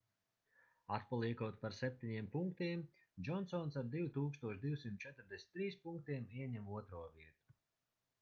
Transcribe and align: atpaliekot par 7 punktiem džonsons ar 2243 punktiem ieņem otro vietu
atpaliekot 0.95 1.57
par 1.65 1.75
7 1.79 2.23
punktiem 2.35 2.85
džonsons 3.27 3.77
ar 3.81 3.91
2243 3.97 5.69
punktiem 5.85 6.25
ieņem 6.39 6.73
otro 6.79 7.03
vietu 7.19 7.55